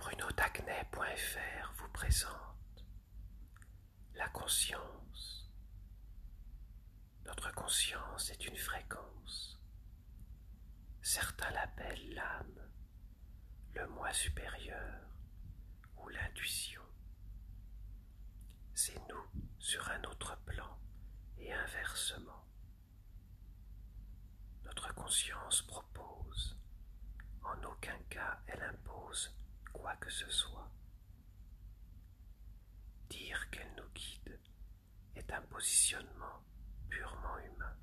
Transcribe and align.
brunotacnet.fr 0.00 1.72
vous 1.76 1.88
présente 1.90 2.86
la 4.14 4.26
conscience. 4.30 5.52
Notre 7.26 7.52
conscience 7.52 8.30
est 8.30 8.46
une 8.46 8.56
fréquence. 8.56 9.60
Certains 11.02 11.50
l'appellent 11.50 12.14
l'âme, 12.14 12.70
le 13.74 13.86
moi 13.88 14.10
supérieur 14.14 15.02
ou 15.98 16.08
l'intuition. 16.08 16.82
C'est 18.72 19.06
nous 19.06 19.26
sur 19.58 19.86
un 19.90 20.02
autre 20.04 20.34
plan 20.46 20.78
et 21.36 21.52
inversement. 21.52 22.46
Notre 24.64 24.94
conscience 24.94 25.60
que 30.00 30.10
ce 30.10 30.28
soit. 30.30 30.70
Dire 33.08 33.50
qu'elle 33.50 33.72
nous 33.76 33.88
guide 33.94 34.40
est 35.14 35.30
un 35.32 35.42
positionnement 35.42 36.42
purement 36.88 37.38
humain. 37.38 37.76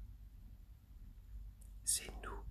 C'est 1.83 2.11
nous 2.23 2.43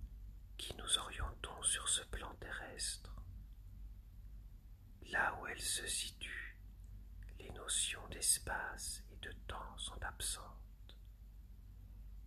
qui 0.57 0.75
nous 0.77 0.97
orientons 0.97 1.61
sur 1.61 1.87
ce 1.87 2.03
plan 2.05 2.33
terrestre. 2.35 3.13
Là 5.11 5.37
où 5.39 5.47
elle 5.47 5.61
se 5.61 5.85
situe, 5.87 6.57
les 7.39 7.51
notions 7.51 8.07
d'espace 8.09 9.03
et 9.11 9.17
de 9.17 9.31
temps 9.47 9.77
sont 9.77 10.01
absentes. 10.03 10.97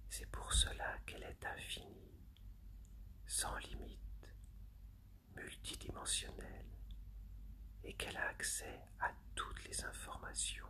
C'est 0.08 0.30
pour 0.30 0.52
cela 0.52 0.98
qu'elle 1.06 1.22
est 1.22 1.44
infinie, 1.44 2.24
sans 3.26 3.56
limite, 3.58 4.28
multidimensionnelle, 5.36 6.66
et 7.84 7.94
qu'elle 7.94 8.16
a 8.16 8.19
accès 8.30 8.80
à 9.00 9.10
toutes 9.34 9.64
les 9.64 9.84
informations 9.84 10.68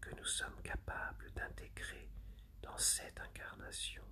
que 0.00 0.14
nous 0.14 0.24
sommes 0.24 0.60
capables 0.62 1.30
d'intégrer 1.32 2.08
dans 2.62 2.76
cette 2.78 3.20
incarnation. 3.20 4.02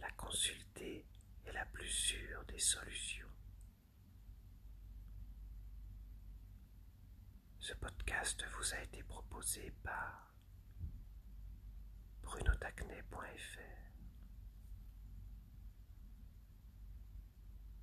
La 0.00 0.10
consulter 0.12 1.06
est 1.46 1.52
la 1.52 1.64
plus 1.64 1.88
sûre 1.88 2.44
des 2.46 2.58
solutions. 2.58 3.26
Ce 7.58 7.72
podcast 7.74 8.44
vous 8.56 8.74
a 8.74 8.82
été 8.82 9.02
proposé 9.02 9.72
par 9.82 10.34
brunotacnet.fr 12.22 13.87